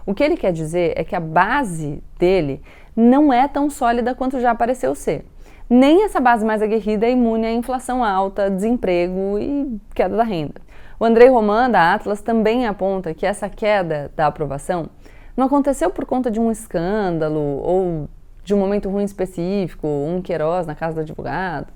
O 0.04 0.12
que 0.12 0.22
ele 0.22 0.36
quer 0.36 0.52
dizer 0.52 0.92
é 0.94 1.02
que 1.02 1.16
a 1.16 1.20
base 1.20 2.02
dele 2.18 2.60
não 2.94 3.32
é 3.32 3.48
tão 3.48 3.70
sólida 3.70 4.14
quanto 4.14 4.38
já 4.40 4.54
pareceu 4.54 4.94
ser. 4.94 5.24
Nem 5.70 6.04
essa 6.04 6.20
base 6.20 6.44
mais 6.44 6.60
aguerrida 6.60 7.06
é 7.06 7.12
imune 7.12 7.46
à 7.46 7.50
inflação 7.50 8.04
alta, 8.04 8.50
desemprego 8.50 9.38
e 9.38 9.80
queda 9.94 10.18
da 10.18 10.22
renda. 10.22 10.60
O 10.98 11.04
Andrei 11.06 11.30
Roman, 11.30 11.70
da 11.70 11.94
Atlas, 11.94 12.20
também 12.20 12.66
aponta 12.66 13.14
que 13.14 13.24
essa 13.24 13.48
queda 13.48 14.12
da 14.14 14.26
aprovação 14.26 14.90
não 15.34 15.46
aconteceu 15.46 15.88
por 15.88 16.04
conta 16.04 16.30
de 16.30 16.38
um 16.38 16.50
escândalo 16.50 17.40
ou 17.40 18.06
de 18.44 18.52
um 18.52 18.58
momento 18.58 18.90
ruim 18.90 19.04
específico, 19.04 19.88
um 19.88 20.20
Queiroz 20.20 20.66
na 20.66 20.74
casa 20.74 20.96
do 20.96 21.00
advogado, 21.00 21.72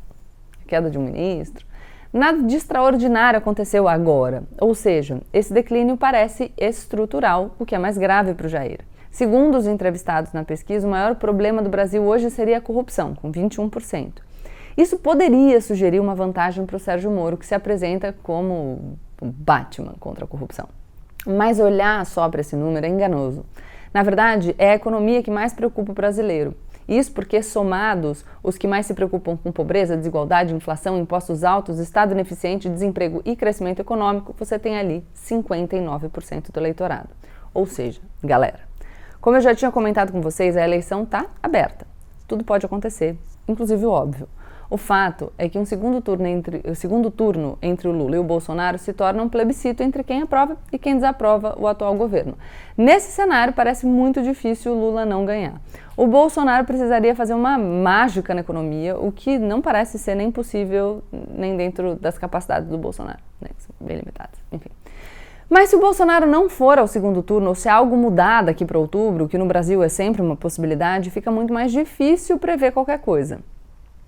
queda 0.75 0.91
de 0.91 0.99
um 0.99 1.03
ministro. 1.03 1.65
Nada 2.13 2.43
de 2.43 2.57
extraordinário 2.57 3.39
aconteceu 3.39 3.87
agora, 3.87 4.43
ou 4.61 4.75
seja, 4.75 5.21
esse 5.33 5.53
declínio 5.53 5.97
parece 5.97 6.53
estrutural, 6.57 7.55
o 7.61 7.65
que 7.65 7.77
é 7.77 7.79
mais 7.79 7.97
grave 7.97 8.35
para 8.35 8.47
o 8.47 8.49
Jair. 8.49 8.81
Segundo 9.11 9.57
os 9.57 9.69
entrevistados 9.69 10.33
na 10.33 10.43
pesquisa, 10.43 10.87
o 10.87 10.91
maior 10.91 11.15
problema 11.15 11.63
do 11.63 11.69
Brasil 11.69 12.03
hoje 12.03 12.29
seria 12.29 12.59
a 12.59 12.61
corrupção, 12.61 13.15
com 13.15 13.31
21%. 13.31 14.15
Isso 14.77 14.99
poderia 14.99 15.61
sugerir 15.61 16.01
uma 16.01 16.17
vantagem 16.17 16.67
para 16.67 16.77
o 16.77 16.81
Sérgio 16.81 17.11
Moro, 17.11 17.37
que 17.37 17.47
se 17.47 17.55
apresenta 17.55 18.13
como 18.25 18.99
Batman 19.23 19.95
contra 20.01 20.25
a 20.25 20.29
corrupção. 20.29 20.69
Mas 21.25 21.61
olhar 21.61 22.05
só 22.05 22.29
para 22.29 22.41
esse 22.41 22.57
número 22.57 22.85
é 22.85 22.89
enganoso. 22.89 23.47
Na 23.93 24.03
verdade, 24.03 24.57
é 24.59 24.71
a 24.71 24.75
economia 24.75 25.23
que 25.23 25.31
mais 25.31 25.53
preocupa 25.53 25.93
o 25.93 25.95
brasileiro. 25.95 26.55
Isso 26.89 27.13
porque, 27.13 27.43
somados, 27.43 28.25
os 28.43 28.59
que 28.59 28.67
mais 28.67 28.87
se 28.87 28.95
preocupam 28.95 29.37
com 29.37 29.51
pobreza, 29.51 29.97
desigualdade, 29.97 30.55
inflação, 30.55 30.99
impostos 30.99 31.43
altos, 31.43 31.79
Estado 31.79 32.13
ineficiente, 32.13 32.69
desemprego 32.69 33.23
e 33.25 33.35
crescimento 33.35 33.81
econômico, 33.81 34.35
você 34.39 34.59
tem 34.59 34.77
ali 34.77 35.05
59% 35.17 36.51
do 36.51 36.61
eleitorado. 36.61 37.09
Ou 37.53 37.67
seja, 37.67 38.01
galera, 38.23 38.61
como 39.21 39.37
eu 39.37 39.41
já 39.41 39.55
tinha 39.55 39.73
comentado 39.73 40.13
com 40.13 40.21
vocês, 40.21 40.57
a 40.57 40.63
eleição 40.63 41.05
está 41.05 41.27
aberta. 41.43 41.87
Tudo 42.29 42.45
pode 42.45 42.67
acontecer, 42.67 43.17
inclusive 43.49 43.87
o 43.87 43.91
óbvio. 43.91 44.29
O 44.75 44.77
fato 44.77 45.33
é 45.39 45.49
que 45.49 45.57
um 45.57 45.65
segundo 45.65 46.01
turno 46.01 46.27
entre, 46.27 46.61
o 46.69 46.75
segundo 46.75 47.09
turno 47.09 47.57
entre 47.63 47.87
o 47.87 47.93
Lula 47.93 48.17
e 48.17 48.19
o 48.19 48.25
Bolsonaro 48.25 48.77
se 48.77 48.93
torna 48.93 49.23
um 49.23 49.29
plebiscito 49.29 49.85
entre 49.85 50.03
quem 50.03 50.23
aprova 50.23 50.57
e 50.73 50.77
quem 50.77 50.97
desaprova 50.97 51.55
o 51.57 51.69
atual 51.69 51.95
governo. 51.95 52.37
Nesse 52.77 53.13
cenário, 53.13 53.55
parece 53.55 53.87
muito 53.87 54.21
difícil 54.21 54.73
o 54.73 54.75
Lula 54.75 55.07
não 55.07 55.25
ganhar. 55.25 55.61
O 55.97 56.09
Bolsonaro 56.09 56.65
precisaria 56.65 57.15
fazer 57.15 57.35
uma 57.35 57.57
mágica 57.57 58.35
na 58.35 58.41
economia, 58.41 58.99
o 58.99 59.13
que 59.13 59.39
não 59.39 59.63
parece 59.63 59.97
ser 59.97 60.17
nem 60.17 60.29
possível 60.33 61.05
nem 61.13 61.57
dentro 61.57 61.95
das 61.95 62.19
capacidades 62.19 62.69
do 62.69 62.77
Bolsonaro, 62.77 63.21
né, 63.41 63.51
bem 63.81 63.99
limitadas. 63.99 64.41
Enfim. 64.51 64.71
Mas 65.49 65.71
se 65.71 65.77
o 65.77 65.81
Bolsonaro 65.81 66.27
não 66.27 66.51
for 66.51 66.81
ao 66.81 66.89
segundo 66.89 67.23
turno, 67.23 67.51
ou 67.51 67.55
se 67.55 67.69
algo 67.69 67.97
mudar 67.97 68.43
daqui 68.43 68.65
para 68.65 68.77
outubro, 68.77 69.29
que 69.29 69.39
no 69.39 69.47
Brasil 69.47 69.85
é 69.85 69.89
sempre 69.89 70.21
uma 70.21 70.35
possibilidade, 70.35 71.13
fica 71.13 71.31
muito 71.31 71.55
mais 71.55 71.71
difícil 71.71 72.41
prever 72.41 72.73
qualquer 72.73 72.99
coisa. 72.99 73.39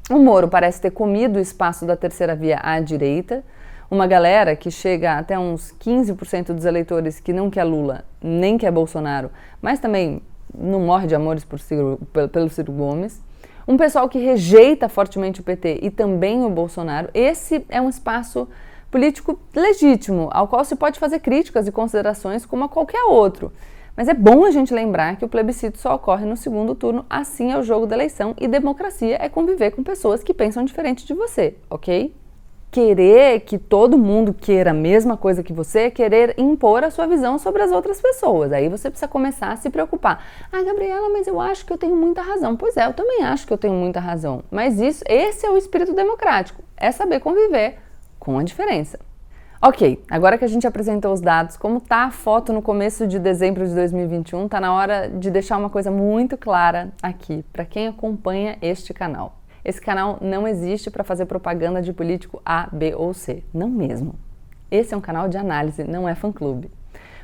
O 0.09 0.21
Moro 0.21 0.47
parece 0.47 0.81
ter 0.81 0.93
comido 0.93 1.37
o 1.37 1.41
espaço 1.41 1.85
da 1.85 1.97
terceira 1.97 2.37
via 2.37 2.61
à 2.63 2.79
direita, 2.79 3.45
uma 3.91 4.07
galera 4.07 4.55
que 4.55 4.71
chega 4.71 5.19
até 5.19 5.37
uns 5.37 5.75
15% 5.81 6.53
dos 6.53 6.65
eleitores 6.65 7.19
que 7.19 7.33
não 7.33 7.51
quer 7.51 7.65
Lula 7.65 8.05
nem 8.23 8.57
quer 8.57 8.71
Bolsonaro, 8.71 9.33
mas 9.61 9.81
também 9.81 10.23
não 10.57 10.79
morre 10.79 11.09
de 11.09 11.17
amores 11.17 11.45
por 11.45 11.59
Ciro, 11.59 11.99
pelo 12.33 12.49
Ciro 12.49 12.71
Gomes. 12.71 13.21
Um 13.67 13.77
pessoal 13.77 14.09
que 14.09 14.19
rejeita 14.19 14.89
fortemente 14.89 15.41
o 15.41 15.43
PT 15.43 15.81
e 15.83 15.91
também 15.91 16.45
o 16.45 16.51
Bolsonaro. 16.51 17.09
Esse 17.13 17.67
é 17.69 17.81
um 17.81 17.89
espaço 17.89 18.49
político 18.93 19.37
legítimo, 19.53 20.29
ao 20.31 20.47
qual 20.47 20.65
se 20.65 20.77
pode 20.77 21.01
fazer 21.01 21.19
críticas 21.19 21.67
e 21.67 21.73
considerações 21.73 22.47
como 22.47 22.63
a 22.63 22.69
qualquer 22.69 23.03
outro. 23.03 23.53
Mas 23.97 24.09
é 24.09 24.15
bom 24.15 24.45
a 24.45 24.51
gente 24.51 24.75
lembrar 24.75 25.17
que 25.17 25.25
o 25.25 25.29
plebiscito 25.29 25.79
só 25.79 25.95
ocorre 25.95 26.27
no 26.27 26.37
segundo 26.37 26.75
turno, 26.75 27.07
assim 27.09 27.53
é 27.53 27.59
o 27.59 27.63
jogo 27.63 27.87
da 27.87 27.97
eleição 27.97 28.35
e 28.39 28.47
democracia 28.47 29.17
é 29.19 29.27
conviver 29.27 29.71
com 29.71 29.83
pessoas 29.83 30.23
que 30.23 30.35
pensam 30.35 30.65
diferente 30.67 31.07
de 31.07 31.15
você, 31.15 31.57
ok? 31.71 32.15
Querer 32.71 33.41
que 33.41 33.57
todo 33.57 33.97
mundo 33.97 34.35
queira 34.35 34.73
a 34.73 34.75
mesma 34.75 35.17
coisa 35.17 35.43
que 35.43 35.53
você 35.53 35.85
é 35.85 35.91
querer 35.91 36.35
impor 36.37 36.85
a 36.85 36.91
sua 36.91 37.07
visão 37.07 37.39
sobre 37.39 37.63
as 37.63 37.73
outras 37.73 37.99
pessoas. 37.99 38.53
Aí 38.53 38.69
você 38.69 38.91
precisa 38.91 39.09
começar 39.09 39.51
a 39.53 39.57
se 39.57 39.71
preocupar. 39.71 40.23
Ah, 40.53 40.63
Gabriela, 40.63 41.09
mas 41.09 41.27
eu 41.27 41.41
acho 41.41 41.65
que 41.65 41.73
eu 41.73 41.79
tenho 41.79 41.97
muita 41.97 42.21
razão. 42.21 42.55
Pois 42.55 42.77
é, 42.77 42.85
eu 42.85 42.93
também 42.93 43.23
acho 43.23 43.47
que 43.47 43.53
eu 43.53 43.57
tenho 43.57 43.73
muita 43.73 43.99
razão. 43.99 44.43
Mas 44.51 44.79
isso, 44.79 45.03
esse 45.09 45.47
é 45.47 45.51
o 45.51 45.57
espírito 45.57 45.95
democrático. 45.95 46.63
É 46.77 46.93
saber 46.93 47.21
conviver 47.21 47.79
com 48.19 48.39
a 48.39 48.43
diferença. 48.43 48.99
Ok, 49.61 50.05
agora 50.11 50.37
que 50.37 50.45
a 50.45 50.49
gente 50.49 50.67
apresentou 50.67 51.15
os 51.15 51.21
dados, 51.23 51.57
como 51.57 51.81
tá 51.81 52.05
a 52.05 52.11
foto 52.11 52.53
no 52.53 52.61
começo 52.61 53.07
de 53.07 53.19
dezembro 53.19 53.67
de 53.67 53.75
2021, 53.75 54.49
tá 54.49 54.61
na 54.61 54.75
hora 54.75 55.09
de 55.09 55.31
deixar 55.31 55.57
uma 55.57 55.71
coisa 55.71 55.91
muito 55.91 56.37
clara 56.37 56.93
aqui 57.03 57.43
para 57.55 57.65
quem 57.65 57.89
acompanha 57.89 58.59
este 58.61 58.93
canal. 58.93 59.39
Esse 59.65 59.81
canal 59.81 60.19
não 60.21 60.47
existe 60.47 60.91
para 60.91 61.03
fazer 61.03 61.25
propaganda 61.25 61.81
de 61.81 61.91
político 61.91 62.41
A, 62.45 62.69
B 62.71 62.95
ou 62.95 63.15
C, 63.15 63.43
não 63.53 63.71
mesmo. 63.71 64.15
Esse 64.71 64.93
é 64.93 64.97
um 64.97 65.01
canal 65.01 65.27
de 65.27 65.39
análise, 65.39 65.85
não 65.85 66.07
é 66.07 66.15
fã-clube. 66.15 66.71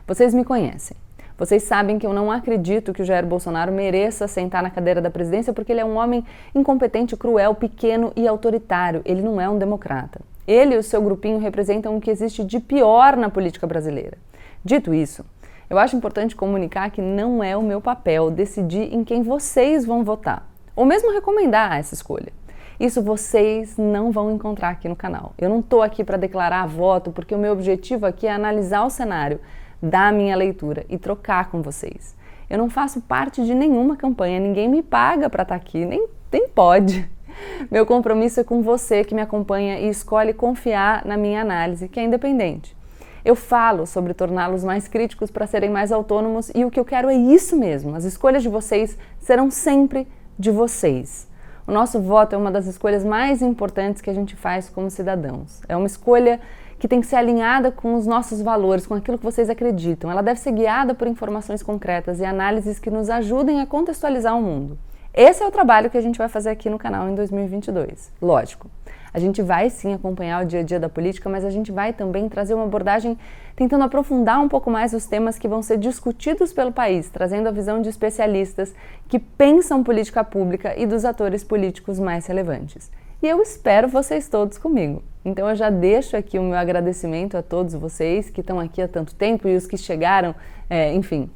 Vocês 0.06 0.32
me 0.32 0.42
conhecem. 0.42 0.96
Vocês 1.36 1.64
sabem 1.64 1.98
que 1.98 2.06
eu 2.06 2.14
não 2.14 2.32
acredito 2.32 2.94
que 2.94 3.02
o 3.02 3.04
Jair 3.04 3.26
Bolsonaro 3.26 3.70
mereça 3.70 4.26
sentar 4.26 4.62
na 4.62 4.70
cadeira 4.70 5.02
da 5.02 5.10
presidência 5.10 5.52
porque 5.52 5.70
ele 5.70 5.80
é 5.80 5.84
um 5.84 5.96
homem 5.96 6.24
incompetente, 6.54 7.14
cruel, 7.14 7.54
pequeno 7.54 8.10
e 8.16 8.26
autoritário. 8.26 9.02
Ele 9.04 9.20
não 9.20 9.38
é 9.38 9.48
um 9.50 9.58
democrata. 9.58 10.31
Ele 10.46 10.74
e 10.74 10.78
o 10.78 10.82
seu 10.82 11.00
grupinho 11.00 11.38
representam 11.38 11.96
o 11.96 12.00
que 12.00 12.10
existe 12.10 12.44
de 12.44 12.58
pior 12.58 13.16
na 13.16 13.30
política 13.30 13.66
brasileira. 13.66 14.18
Dito 14.64 14.92
isso, 14.92 15.24
eu 15.70 15.78
acho 15.78 15.96
importante 15.96 16.36
comunicar 16.36 16.90
que 16.90 17.00
não 17.00 17.42
é 17.42 17.56
o 17.56 17.62
meu 17.62 17.80
papel 17.80 18.30
decidir 18.30 18.92
em 18.92 19.04
quem 19.04 19.22
vocês 19.22 19.86
vão 19.86 20.04
votar, 20.04 20.48
ou 20.76 20.84
mesmo 20.84 21.12
recomendar 21.12 21.78
essa 21.78 21.94
escolha. 21.94 22.32
Isso 22.78 23.00
vocês 23.00 23.76
não 23.76 24.10
vão 24.10 24.32
encontrar 24.32 24.70
aqui 24.70 24.88
no 24.88 24.96
canal. 24.96 25.34
Eu 25.38 25.48
não 25.48 25.60
estou 25.60 25.82
aqui 25.82 26.02
para 26.02 26.16
declarar 26.16 26.66
voto, 26.66 27.12
porque 27.12 27.34
o 27.34 27.38
meu 27.38 27.52
objetivo 27.52 28.06
aqui 28.06 28.26
é 28.26 28.32
analisar 28.32 28.84
o 28.84 28.90
cenário, 28.90 29.40
dar 29.80 30.08
a 30.08 30.12
minha 30.12 30.34
leitura 30.34 30.84
e 30.88 30.98
trocar 30.98 31.50
com 31.50 31.62
vocês. 31.62 32.16
Eu 32.50 32.58
não 32.58 32.68
faço 32.68 33.00
parte 33.00 33.44
de 33.44 33.54
nenhuma 33.54 33.96
campanha, 33.96 34.40
ninguém 34.40 34.68
me 34.68 34.82
paga 34.82 35.30
para 35.30 35.42
estar 35.42 35.54
tá 35.54 35.60
aqui, 35.60 35.84
nem, 35.84 36.06
nem 36.30 36.48
pode. 36.48 37.08
Meu 37.70 37.86
compromisso 37.86 38.40
é 38.40 38.44
com 38.44 38.62
você 38.62 39.04
que 39.04 39.14
me 39.14 39.22
acompanha 39.22 39.80
e 39.80 39.88
escolhe 39.88 40.32
confiar 40.32 41.04
na 41.04 41.16
minha 41.16 41.40
análise, 41.40 41.88
que 41.88 42.00
é 42.00 42.04
independente. 42.04 42.76
Eu 43.24 43.36
falo 43.36 43.86
sobre 43.86 44.14
torná-los 44.14 44.64
mais 44.64 44.88
críticos 44.88 45.30
para 45.30 45.46
serem 45.46 45.70
mais 45.70 45.92
autônomos 45.92 46.50
e 46.54 46.64
o 46.64 46.70
que 46.70 46.80
eu 46.80 46.84
quero 46.84 47.08
é 47.08 47.14
isso 47.14 47.56
mesmo. 47.56 47.94
As 47.94 48.04
escolhas 48.04 48.42
de 48.42 48.48
vocês 48.48 48.98
serão 49.20 49.50
sempre 49.50 50.08
de 50.38 50.50
vocês. 50.50 51.28
O 51.64 51.70
nosso 51.70 52.00
voto 52.00 52.34
é 52.34 52.38
uma 52.38 52.50
das 52.50 52.66
escolhas 52.66 53.04
mais 53.04 53.40
importantes 53.40 54.02
que 54.02 54.10
a 54.10 54.14
gente 54.14 54.34
faz 54.34 54.68
como 54.68 54.90
cidadãos. 54.90 55.60
É 55.68 55.76
uma 55.76 55.86
escolha 55.86 56.40
que 56.80 56.88
tem 56.88 57.00
que 57.00 57.06
ser 57.06 57.14
alinhada 57.14 57.70
com 57.70 57.94
os 57.94 58.04
nossos 58.08 58.42
valores, 58.42 58.84
com 58.84 58.94
aquilo 58.94 59.16
que 59.16 59.24
vocês 59.24 59.48
acreditam. 59.48 60.10
Ela 60.10 60.20
deve 60.20 60.40
ser 60.40 60.50
guiada 60.50 60.92
por 60.92 61.06
informações 61.06 61.62
concretas 61.62 62.18
e 62.18 62.24
análises 62.24 62.80
que 62.80 62.90
nos 62.90 63.08
ajudem 63.08 63.60
a 63.60 63.66
contextualizar 63.66 64.36
o 64.36 64.42
mundo. 64.42 64.76
Esse 65.14 65.42
é 65.42 65.46
o 65.46 65.50
trabalho 65.50 65.90
que 65.90 65.98
a 65.98 66.00
gente 66.00 66.16
vai 66.16 66.28
fazer 66.28 66.48
aqui 66.48 66.70
no 66.70 66.78
canal 66.78 67.06
em 67.06 67.14
2022. 67.14 68.10
Lógico, 68.20 68.70
a 69.12 69.18
gente 69.18 69.42
vai 69.42 69.68
sim 69.68 69.92
acompanhar 69.92 70.42
o 70.42 70.46
dia 70.46 70.60
a 70.60 70.62
dia 70.62 70.80
da 70.80 70.88
política, 70.88 71.28
mas 71.28 71.44
a 71.44 71.50
gente 71.50 71.70
vai 71.70 71.92
também 71.92 72.30
trazer 72.30 72.54
uma 72.54 72.64
abordagem 72.64 73.18
tentando 73.54 73.84
aprofundar 73.84 74.40
um 74.40 74.48
pouco 74.48 74.70
mais 74.70 74.94
os 74.94 75.04
temas 75.04 75.38
que 75.38 75.46
vão 75.46 75.62
ser 75.62 75.76
discutidos 75.76 76.50
pelo 76.54 76.72
país, 76.72 77.10
trazendo 77.10 77.46
a 77.46 77.52
visão 77.52 77.82
de 77.82 77.90
especialistas 77.90 78.74
que 79.06 79.18
pensam 79.18 79.84
política 79.84 80.24
pública 80.24 80.74
e 80.78 80.86
dos 80.86 81.04
atores 81.04 81.44
políticos 81.44 82.00
mais 82.00 82.24
relevantes. 82.24 82.90
E 83.22 83.28
eu 83.28 83.42
espero 83.42 83.88
vocês 83.88 84.30
todos 84.30 84.56
comigo. 84.56 85.02
Então 85.22 85.46
eu 85.46 85.54
já 85.54 85.68
deixo 85.68 86.16
aqui 86.16 86.38
o 86.38 86.42
meu 86.42 86.56
agradecimento 86.56 87.36
a 87.36 87.42
todos 87.42 87.74
vocês 87.74 88.30
que 88.30 88.40
estão 88.40 88.58
aqui 88.58 88.80
há 88.80 88.88
tanto 88.88 89.14
tempo 89.14 89.46
e 89.46 89.56
os 89.56 89.66
que 89.66 89.76
chegaram, 89.76 90.34
é, 90.70 90.94
enfim, 90.94 91.30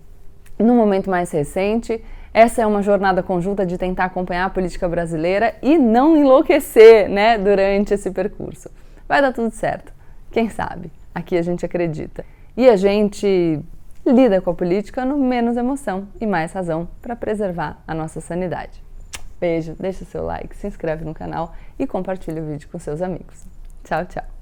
no 0.59 0.75
momento 0.75 1.11
mais 1.11 1.30
recente. 1.30 2.02
Essa 2.37 2.61
é 2.61 2.66
uma 2.66 2.83
jornada 2.83 3.23
conjunta 3.23 3.64
de 3.64 3.78
tentar 3.78 4.05
acompanhar 4.05 4.45
a 4.45 4.50
política 4.50 4.87
brasileira 4.87 5.55
e 5.62 5.78
não 5.78 6.14
enlouquecer, 6.14 7.09
né, 7.09 7.38
durante 7.38 7.95
esse 7.95 8.11
percurso. 8.11 8.71
Vai 9.09 9.23
dar 9.23 9.33
tudo 9.33 9.50
certo. 9.50 9.90
Quem 10.31 10.50
sabe? 10.50 10.93
Aqui 11.14 11.38
a 11.38 11.40
gente 11.40 11.64
acredita. 11.64 12.26
E 12.55 12.69
a 12.69 12.76
gente 12.76 13.59
lida 14.05 14.38
com 14.43 14.50
a 14.50 14.55
política 14.55 15.02
no 15.02 15.16
menos 15.16 15.57
emoção 15.57 16.09
e 16.21 16.26
mais 16.26 16.52
razão 16.52 16.87
para 17.00 17.16
preservar 17.16 17.83
a 17.88 17.95
nossa 17.95 18.21
sanidade. 18.21 18.85
Beijo, 19.40 19.75
deixa 19.81 20.05
seu 20.05 20.23
like, 20.23 20.55
se 20.57 20.66
inscreve 20.66 21.07
no 21.07 21.14
canal 21.14 21.55
e 21.78 21.87
compartilha 21.87 22.43
o 22.43 22.47
vídeo 22.49 22.69
com 22.71 22.78
seus 22.78 23.00
amigos. 23.00 23.47
Tchau, 23.83 24.05
tchau. 24.05 24.36